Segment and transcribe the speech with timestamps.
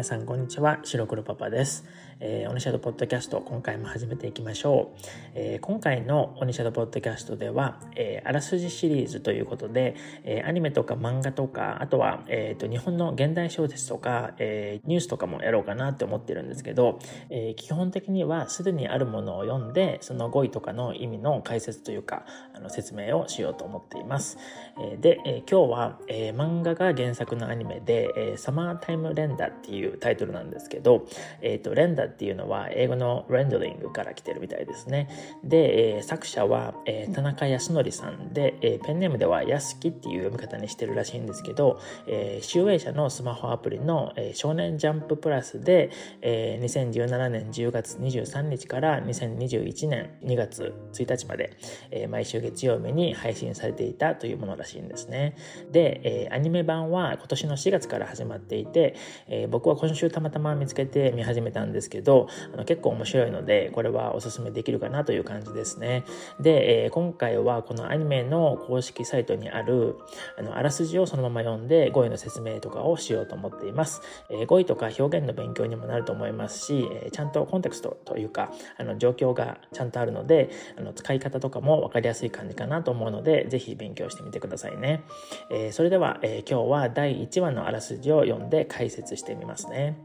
[0.00, 0.80] 皆さんこんにちは。
[0.82, 1.84] 白黒パパです、
[2.20, 4.98] えー、オニシャドポッドキャスト今回も始めていきましょう、
[5.34, 22.24] えー、今回のオニシャドポッドキャストでは、えー、あらすじシリーズということで、えー、アニメとか漫画とかあとは、えーと、日本の現代小説とか、えー、ニュースとかもやろうかなって思ってるんですけど、えー、基本的にはすでにあるものを読んでその語彙とかの意味の解説というか
[22.54, 24.38] あの説明をしようと思っています、
[24.78, 31.06] えー、で、えー、今日は、えー、漫画が原作のアニメで、えー、サマータイムレンダーっていううタイトルなんですけど、
[31.42, 35.08] えっ、ー、と、レンダっていうのは英語のレンドリングから来てるみたいですね。
[35.44, 45.90] で、えー、作者は、えー、田中康則さんで、えー、ペンネームでは安木っていう読み方にしてるらしいんですけど、えー、集英社のスマホアプリの、えー、少年ジャンププラスで、
[46.22, 51.56] えー、2017年10月23日から2021年2月1日まで、
[51.90, 55.36] えー、毎週月曜日に配信されていたというものらしいんですね。
[55.70, 58.94] で、えー、アニメ版は今年の4月から始まっていて、
[59.28, 66.04] えー、僕は今週たまたま見つけて見始めたんですけどあの結構面白いのでこれはおすすめできるかなという感じですね。
[66.38, 69.96] で、えー、今回はこのアニメの公式サイトにある
[70.38, 85.04] あのあらすじをそのまま読んで語彙の説明とかをしようと思っています、えー、語彙とか表現の勉強にもなると思いますし、えー、ちゃんとコンテクストというかあの状況がちゃんとあるのであの使い方とかも分かりやすい感じかなと思うのでぜひ勉強してみてくださいね、
[85.50, 89.69] え、それでは、え今日は第1話のあらすじを読んで解説してみます。
[89.70, 89.96] ね。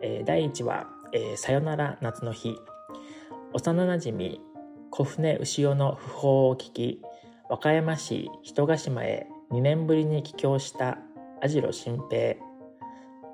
[0.00, 2.56] えー、第1話、えー、さよなら夏の日。
[3.52, 4.40] 幼なじみ、
[4.90, 7.02] 小船牛尾の訃報を聞き、
[7.48, 10.98] 和歌山市人ヶ島へ2年ぶりに帰郷した
[11.42, 12.36] 網代新平。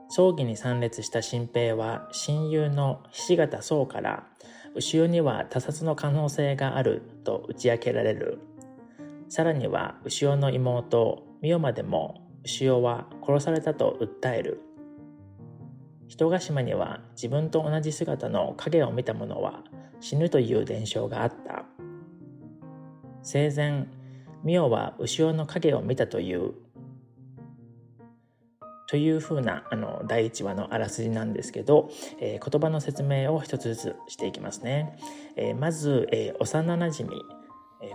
[0.09, 4.27] 葬儀に参列した新平は親友の菱形壮から
[4.75, 8.39] 牛尾には他殺の可能性があると打ち明けられる。
[9.29, 14.63] さらには牛尾の妹、美代までも牛尾は殺されたと訴える。
[16.07, 19.65] 人ヶ島には自分と同じ姿の影を見た者は
[19.99, 21.65] 死ぬという伝承があった。
[23.25, 23.89] 生前
[24.45, 26.55] 美代は牛尾の影を見たという。
[28.89, 31.91] というふうなあの第1話のあらすじなんですけど、
[32.21, 34.97] えー、言葉の説明を一つずつしていきますね。
[35.35, 37.11] えー、まず、えー、幼なじみ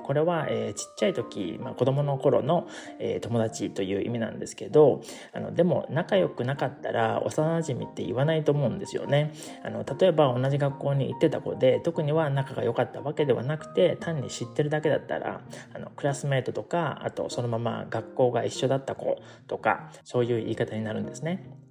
[0.04, 2.68] これは、えー、ちっちゃい時、まあ、子供の頃の、
[3.00, 5.02] えー、友達という意味なんですけど
[5.34, 9.34] あのでも仲良くなかったら幼馴染って言わないと思うんですよね
[9.64, 15.42] あの例えば同じ学校に行ってた子で特には仲が良かったわけではなくて単に知ってるだけだったら
[15.74, 19.18] あのクラスメートとかあとそのまま学校が一緒だった子
[19.48, 21.62] とかそういう言い方になるんですね。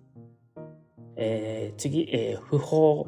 [1.17, 3.07] えー、次、え、不法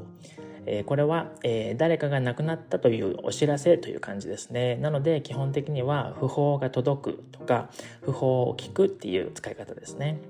[0.67, 4.77] えこれは、え誰かが亡くなったというお知らせという感じですね。
[4.77, 7.71] なので基本的には訃報が届くとか
[8.03, 10.21] 訃報を聞くっていう使い方ですね。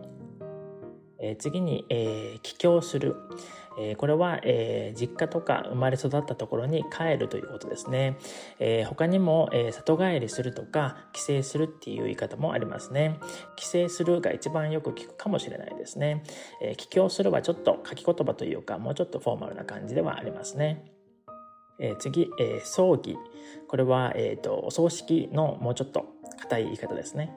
[1.18, 3.16] え次に、え帰郷する。
[3.78, 8.18] えこれは、え実家とか生まれ育ったところに帰るということですね。
[8.58, 13.18] え他にも、え里帰りするとか帰省するっていう言い方もありますね。
[13.56, 16.22] 帰省するが一番よく聞くかもしれないですね。
[16.60, 20.84] え帰郷するはちょっと書き言葉というかもうちょっとフォーマルな感じではありますね。
[21.78, 23.16] え次、え葬儀。
[23.68, 26.06] これは、えーとお葬式のもうちょっと
[26.40, 27.32] 硬い言い方ですね。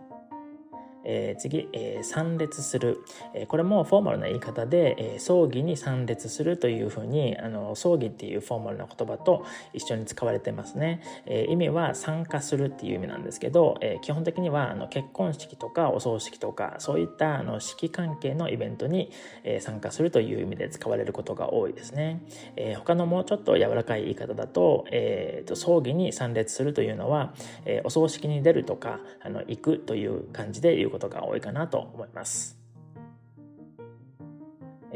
[1.06, 3.00] えー、次、えー、参列する、
[3.34, 19.12] えー、これもフォーマルな言い方で、え、葬儀に参列するというふうにあの葬儀っていうフォーマルな言葉と一緒に使われてますね、え、意味は参加するっていう意味なんですけど、え、基本的にはあの結婚式とかお葬式とかそういったあの式関係のイベントに、
[19.44, 22.22] え、参加するという意味で使われることが多いですね、
[22.56, 27.34] えー、他のもうちょっと柔らかい言い方だと,、えーと、葬儀に参列するというのは、
[27.66, 32.58] え、お葬式に出るとかあの行くという感じで言うことが多いかなと思います。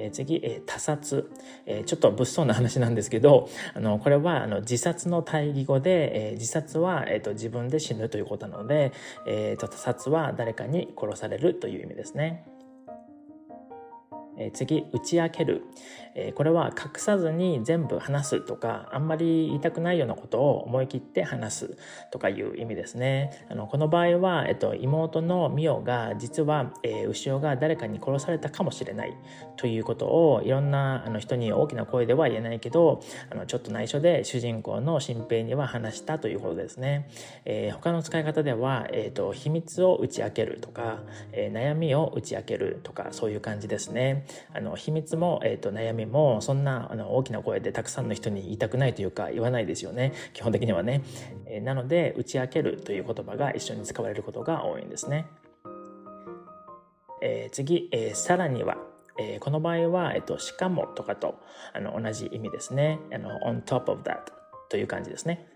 [0.02, 1.30] え次、え他殺、
[1.66, 8.94] えちょっと物騒な話なんですけどあのこれはあの自殺の対義語で、え自殺は、えーと、自分で死ぬということなので、
[9.28, 12.45] えーと他殺は誰かに殺されるという意味ですね。
[14.39, 15.63] え次打ち明ける、
[16.15, 21.77] えこれは隠さずに全部話すとかあんまり言いたくないようなことを思い切って話す
[22.12, 23.45] とかいう意味ですね。
[23.50, 29.13] あのこの場合は、えっと、妹の美代が実は、えー、牛尾が誰かに殺されたかもしれない
[29.57, 37.09] ということをいろんなあの人に大きな声では言えないけどあのちょっと内緒で主人公の新平には話したということですね、
[37.45, 41.00] えー、他の使い方では、えーと、秘密を打ち明けるとか、
[41.33, 44.25] えー、悩みを打ち明けるとかそういう感じですね。
[44.54, 51.04] あの秘密も、えーと、悩みもそんなあの大きな声でたくさんの人に言いたくないというか言わないですよね基本的にはね、
[51.46, 55.28] えー、なので打ち明けるという言葉が一緒に使われることが多いんですね、
[57.22, 58.78] えー、次、えー、さらには
[59.22, 61.42] えー、この場合は、えっと、しかもとかと
[61.74, 63.00] あの同じ意味ですね。
[63.14, 64.31] あの on top of that
[64.70, 65.50] という感じですね。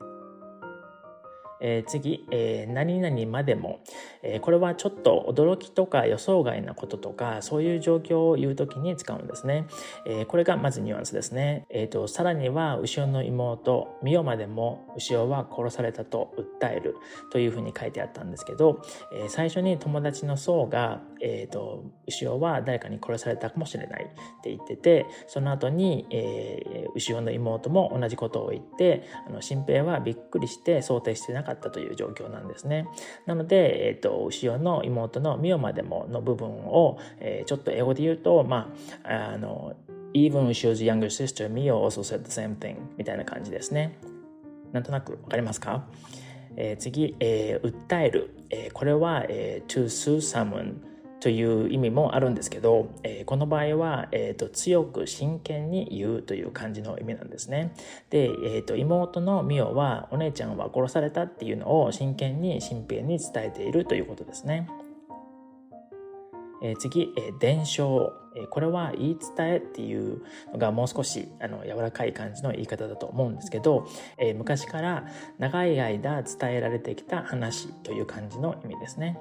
[1.63, 3.79] えー、次、えー、何々までも、
[4.21, 9.65] えー、これはちょっと驚きとか予想外なこととか、そういう状況を言うときに使うんですね。
[10.05, 11.65] えこれがまずニュアンスですね。
[11.69, 16.97] えっ、と、さらには、後ろの妹、ミオまでも、後ろは殺されたと訴える
[17.31, 18.81] というふうに書いてあったんですけど、
[19.13, 24.07] え最初に友達の層が、えっ、と、後ろは誰かに殺されたかもしれないっ
[24.41, 32.87] て言ってて、その後に、え後ろの妹も同じことを言って、あの、新平はびっくりして想定してなかったったという状況なんですね。
[33.25, 38.73] なので、えっ、ー、と、後ろの妹のミオまでもの部分を、えー、ちょっと英語で言うと、ま
[39.03, 39.75] あ、あの、
[40.13, 43.97] even Shio's younger sister Mio also said the same thing みたいな感じですね。
[44.71, 45.85] なんとなくわかりますか、
[46.55, 48.35] えー、次、えー、訴える。
[48.49, 50.92] えー、これは、えー、to sue someone
[51.23, 57.73] という意味もあるんですけど、えー、この場合は、えーと、強く真剣に言うという感じの意味なんですね。
[58.09, 64.67] で、えーと、妹のミオはお姉ちゃんは殺されたっていうのを真剣に新平に伝えているということですね。
[66.61, 68.11] えー、次、えー、伝承。
[68.35, 73.87] えこれは言い伝えっていうのがもう少しあの柔らかい感じの言い方だと思うんですけど、
[74.17, 75.05] え、昔から
[75.37, 79.19] 長い間伝えられてきた話という感じの意味ですね。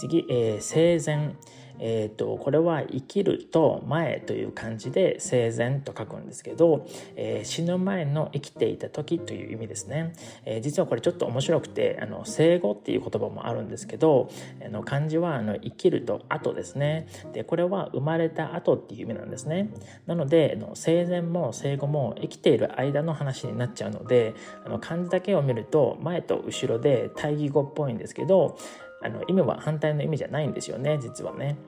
[0.00, 1.34] 次、えー、生前。
[1.80, 6.86] えーと、これは生きると前という漢字で生前と書くんですけど、
[7.16, 10.12] えー、死ぬ前の生きていた時という意味ですね、
[10.44, 14.30] えー、実はこれちょっと面白くてあの生後っていう言葉もあるんですけど
[14.64, 17.08] あの漢字はあの生きると後ですね。
[17.32, 19.70] でこれは生まれた後っていう意味なんですね。
[20.06, 24.34] なのであの生前も生後も生きている間の話になっちゃうので
[24.66, 28.58] あの漢字だけを見ると前と後ろで対義語っぽいんですけど
[29.02, 31.58] あの意味は反対の意味じゃないんですよね実はね。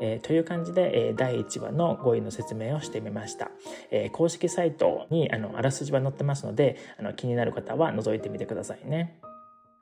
[0.00, 3.50] えー、という感じで、えー、第1話の語彙の説明をしてみました。
[3.90, 9.18] えー、公式サイトにあのあらすじは載ってますのであの気になる方は覗いてみてくださいね。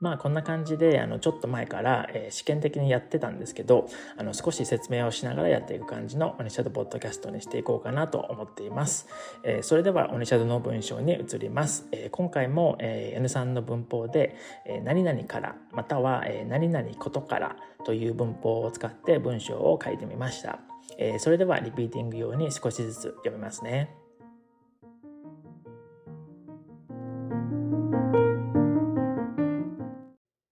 [0.00, 9.06] まあこんな感じであのちょっと前から、えー、試験的にやってたんですけどあの少し説明をしながらやっていく感じのオニシャドポッドキャストにしていこうかなと思っています、
[9.42, 20.60] えー、それではオニシャドの文章に移ります、えー、今回も、えー、N3 の文法で、えー、何々からまたは、えー、何々ことからという文法を使って文章を書いてみました、
[20.98, 24.05] えー、それではリピーティング用に少しずつ読みますね。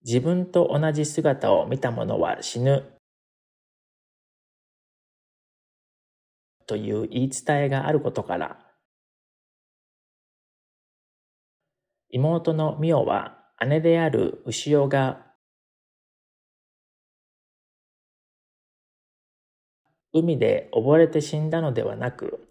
[0.04, 2.84] 自分と同じ姿を見た者は死ぬ
[6.66, 8.58] という言い伝えがあることから、
[12.10, 15.24] 妹のミオは姉である牛尾が
[20.12, 22.48] 海で溺れて死んだのではなく、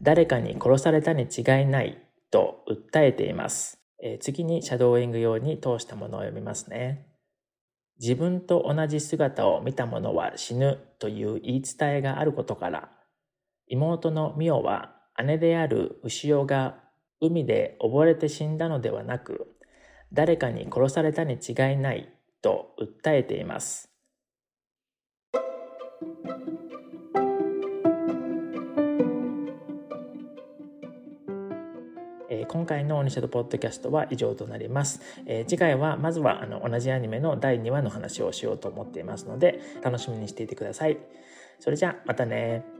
[0.00, 2.00] 誰かに殺されたに違いない
[2.30, 3.77] と訴えています。
[4.02, 7.06] えー、次にシャドーイング用に通したものを読みますね。
[8.00, 12.90] 自分と同じ姿を見た者は死ぬという言い伝えがあることから、
[13.66, 16.76] 妹のミオは姉である牛尾が
[17.20, 19.56] 海で溺れて死んだのではなく、
[20.12, 22.08] 誰かに殺されたに違いない
[22.40, 23.90] と訴えています。
[32.46, 35.00] 今回のオニシャドポッドキャストは以上となります。
[35.26, 40.98] えー、次回はまずはあの同じアニメの第2話の話をしようと思っていますので楽しみにしていてください。
[41.60, 42.77] それじゃあまたね